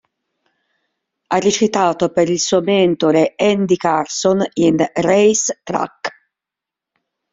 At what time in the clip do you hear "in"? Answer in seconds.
4.55-4.77